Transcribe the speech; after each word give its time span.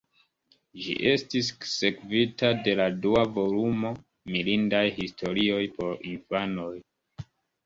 Ĝi 0.85 0.93
estis 1.09 1.49
sekvita 1.71 2.51
de 2.67 2.73
la 2.79 2.87
dua 3.03 3.27
volumo, 3.35 3.93
"Mirindaj 4.33 4.83
historioj 4.97 5.61
por 5.77 6.03
infanoj". 6.15 6.73